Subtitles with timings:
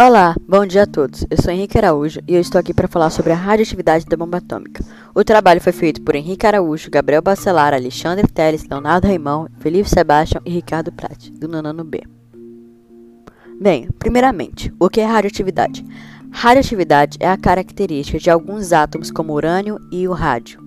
[0.00, 1.26] Olá, bom dia a todos.
[1.28, 4.38] Eu sou Henrique Araújo e eu estou aqui para falar sobre a radioatividade da bomba
[4.38, 4.84] atômica.
[5.12, 10.40] O trabalho foi feito por Henrique Araújo, Gabriel Bacelar, Alexandre Teles, Leonardo Raimão, Felipe Sebastião
[10.46, 12.00] e Ricardo Prat, do Nanano B.
[13.60, 15.84] Bem, primeiramente, o que é radioatividade?
[16.30, 20.60] Radioatividade é a característica de alguns átomos como o urânio e o rádio,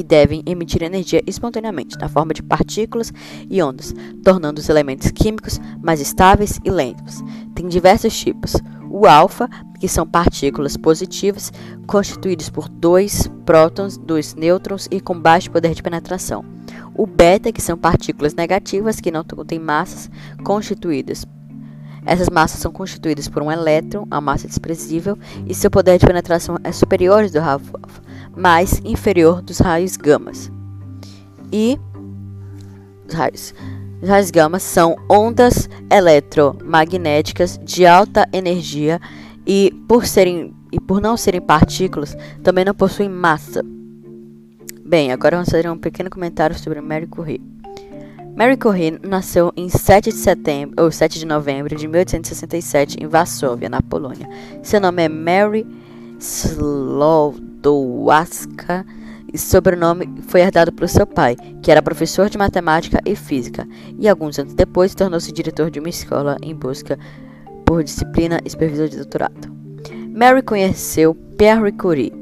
[0.00, 3.12] que devem emitir energia espontaneamente na forma de partículas
[3.50, 3.94] e ondas,
[4.24, 7.22] tornando os elementos químicos mais estáveis e lentos.
[7.54, 8.54] Tem diversos tipos.
[8.90, 9.46] O alfa,
[9.78, 11.52] que são partículas positivas
[11.86, 16.46] constituídas por dois prótons, dois nêutrons e com baixo poder de penetração.
[16.94, 20.10] O beta, que são partículas negativas que não têm massas
[20.42, 21.26] constituídas
[22.06, 26.56] essas massas são constituídas por um elétron, a massa desprezível, e seu poder de penetração
[26.64, 27.80] é superior ao do alfa,
[28.36, 30.50] mas inferior dos raios gamas.
[31.52, 31.78] E
[33.06, 33.54] os raios,
[34.02, 39.00] os raios gamas são ondas eletromagnéticas de alta energia
[39.46, 43.64] e por serem e por não serem partículas, também não possuem massa.
[44.84, 47.42] Bem, agora vamos fazer um pequeno comentário sobre Mary Curie.
[48.36, 53.68] Mary Curie nasceu em 7 de setembro ou 7 de novembro de 1867 em Varsóvia,
[53.68, 54.28] na Polônia.
[54.62, 55.66] Seu nome é Mary
[57.60, 58.84] Slodowska
[59.32, 64.08] e sobrenome foi herdado pelo seu pai, que era professor de matemática e física, e
[64.08, 66.98] alguns anos depois tornou-se diretor de uma escola em busca
[67.64, 69.48] por disciplina e supervisor de doutorado.
[70.12, 72.12] Mary conheceu Pierre Curie,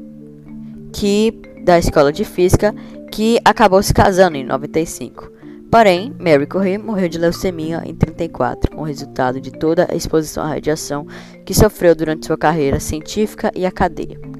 [0.93, 2.75] que da escola de física,
[3.11, 5.31] que acabou se casando em 95.
[5.71, 10.47] Porém, Mary Curie morreu de leucemia em 34, como resultado de toda a exposição à
[10.47, 11.07] radiação
[11.45, 14.38] que sofreu durante sua carreira científica e acadêmica.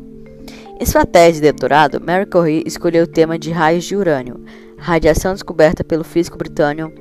[0.82, 4.46] Em sua tese de doutorado, Mary Curie escolheu o tema de raios de urânio,
[4.78, 6.94] radiação descoberta pelo físico britânico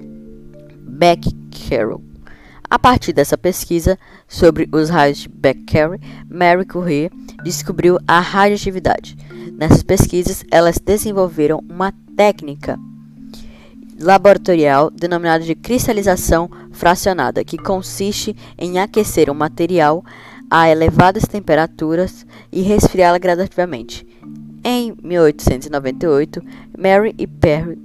[0.81, 2.03] Becquerel.
[2.69, 7.09] A partir dessa pesquisa sobre os raios de Becquerel, Mary Curie
[7.45, 9.17] descobriu a radioatividade.
[9.53, 12.77] Nessas pesquisas, elas desenvolveram uma técnica
[14.01, 20.05] laboratorial denominado de cristalização fracionada, que consiste em aquecer um material
[20.51, 24.07] a elevadas temperaturas e resfriá-la gradativamente.
[24.65, 26.43] Em 1898,
[26.77, 27.79] Mary e Perry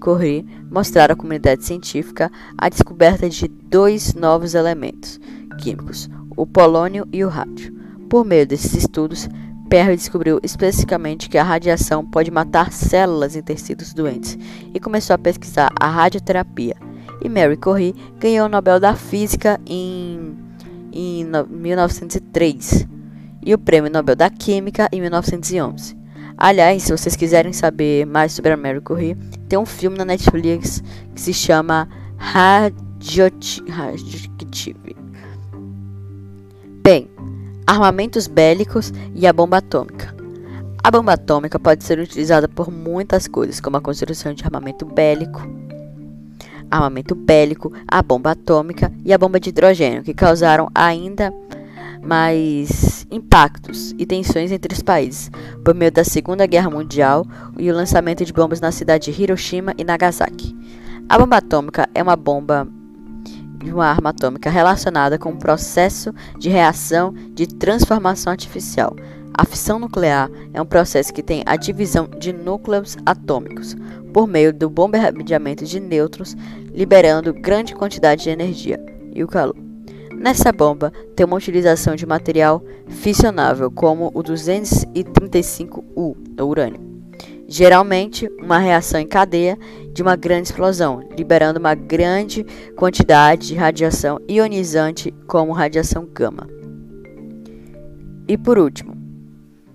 [0.00, 5.18] Curie mostraram à comunidade científica a descoberta de dois novos elementos
[5.58, 7.76] químicos, o polônio e o rádio.
[8.08, 9.28] Por meio desses estudos,
[9.68, 14.38] Perry descobriu especificamente que a radiação pode matar células em tecidos doentes
[14.72, 16.76] e começou a pesquisar a radioterapia.
[17.22, 20.36] E Mary Curie ganhou o Nobel da Física em,
[20.98, 22.88] em 1903
[23.46, 25.96] e o Prêmio Nobel da Química em 1911.
[26.36, 29.14] Aliás, se vocês quiserem saber mais sobre a Mary Curie,
[29.48, 30.82] tem um filme na Netflix
[31.14, 33.62] que se chama Radioactive.
[36.82, 37.08] Bem,
[37.64, 40.12] armamentos bélicos e a bomba atômica.
[40.82, 45.46] A bomba atômica pode ser utilizada por muitas coisas, como a construção de armamento bélico,
[46.70, 51.32] armamento bélico, a bomba atômica e a bomba de hidrogênio, que causaram ainda
[52.02, 55.30] mais impactos e tensões entre os países
[55.64, 57.26] por meio da Segunda Guerra Mundial
[57.58, 60.56] e o lançamento de bombas na cidade de Hiroshima e Nagasaki.
[61.08, 62.68] A bomba atômica é uma bomba
[63.64, 68.94] uma arma atômica relacionada com o processo de reação de transformação artificial.
[69.34, 73.76] A fissão nuclear é um processo que tem a divisão de núcleos atômicos
[74.12, 76.36] por meio do bombardeamento de nêutrons,
[76.72, 78.78] liberando grande quantidade de energia
[79.14, 79.56] e o calor.
[80.14, 86.88] Nessa bomba tem uma utilização de material fissionável como o 235U, o urânio
[87.48, 89.58] geralmente uma reação em cadeia
[89.94, 92.44] de uma grande explosão, liberando uma grande
[92.76, 96.46] quantidade de radiação ionizante, como radiação gama.
[98.28, 98.94] E por último,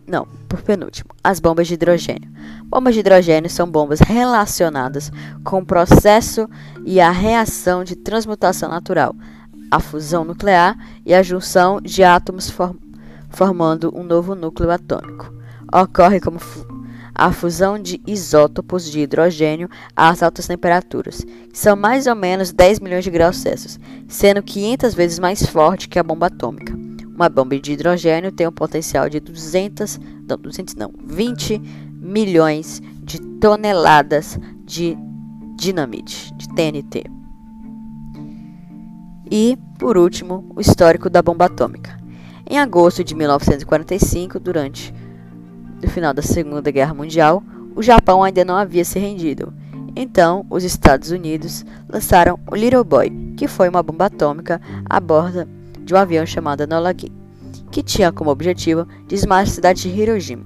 [0.05, 2.29] não, por penúltimo, as bombas de hidrogênio.
[2.65, 5.11] Bombas de hidrogênio são bombas relacionadas
[5.43, 6.49] com o processo
[6.85, 9.15] e a reação de transmutação natural,
[9.71, 12.75] a fusão nuclear e a junção de átomos form
[13.29, 15.33] formando um novo núcleo atômico.
[15.73, 16.39] Ocorre como
[17.15, 22.79] a fusão de isótopos de hidrogênio às altas temperaturas, que são mais ou menos 10
[22.79, 26.82] milhões de graus Celsius, sendo 500 vezes mais forte que a bomba atômica.
[27.23, 29.97] Uma bomba de hidrogênio tem um potencial de 200,
[30.27, 31.57] não, 200 não, 20
[32.01, 34.97] milhões de toneladas de
[35.55, 37.05] dinamite, de TNT.
[39.31, 41.97] E, por último, o histórico da bomba atômica.
[42.45, 44.93] Em agosto de 1945, durante
[45.79, 47.41] do final da Segunda Guerra Mundial,
[47.73, 49.53] o Japão ainda não havia se rendido.
[49.95, 54.59] Então, os Estados Unidos lançaram o Little Boy, que foi uma bomba atômica
[54.89, 57.11] a bordo de um avião chamado Enola Gay,
[57.71, 60.45] que tinha como objetivo desmar a cidade de Hiroshima.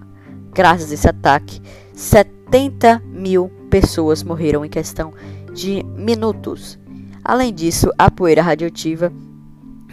[0.54, 1.62] Graças a esse ataque,
[1.94, 5.14] 70 mil pessoas morreram em questão
[5.54, 6.80] de minutos.
[7.24, 9.12] Além disso, a poeira radioativa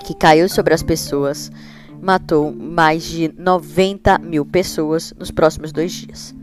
[0.05, 1.51] que caiu sobre as pessoas
[2.01, 6.35] matou mais de 90 mil pessoas nos próximos dois dias.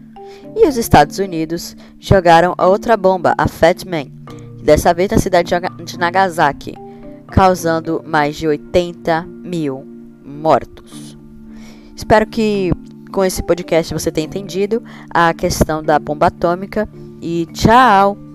[0.55, 4.05] E os Estados Unidos jogaram a outra bomba, a Fat Man,
[4.63, 5.51] dessa vez na cidade
[5.85, 6.73] de Nagasaki,
[7.31, 9.85] causando mais de 80 mil
[10.23, 11.17] mortos.
[11.95, 12.71] Espero que
[13.11, 16.87] com esse podcast você tenha entendido a questão da bomba atômica
[17.21, 18.30] e tchau!